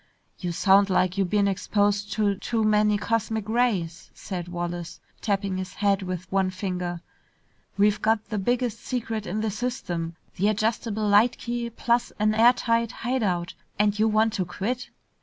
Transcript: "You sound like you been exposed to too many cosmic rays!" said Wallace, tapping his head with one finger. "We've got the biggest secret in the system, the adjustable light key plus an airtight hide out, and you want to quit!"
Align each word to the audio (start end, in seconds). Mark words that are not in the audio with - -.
"You 0.39 0.51
sound 0.51 0.89
like 0.89 1.15
you 1.19 1.25
been 1.25 1.47
exposed 1.47 2.11
to 2.13 2.33
too 2.33 2.63
many 2.63 2.97
cosmic 2.97 3.47
rays!" 3.47 4.09
said 4.15 4.47
Wallace, 4.47 4.99
tapping 5.21 5.57
his 5.57 5.75
head 5.75 6.01
with 6.01 6.25
one 6.31 6.49
finger. 6.49 7.01
"We've 7.77 8.01
got 8.01 8.29
the 8.29 8.39
biggest 8.39 8.79
secret 8.79 9.27
in 9.27 9.41
the 9.41 9.51
system, 9.51 10.15
the 10.37 10.47
adjustable 10.47 11.07
light 11.07 11.37
key 11.37 11.69
plus 11.69 12.11
an 12.17 12.33
airtight 12.33 12.91
hide 12.91 13.21
out, 13.21 13.53
and 13.77 13.99
you 13.99 14.07
want 14.07 14.33
to 14.33 14.45
quit!" 14.45 14.89